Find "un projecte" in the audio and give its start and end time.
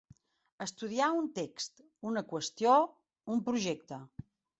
3.35-4.01